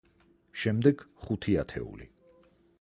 [0.61, 2.11] შემდეგ, ხუთი ათეული.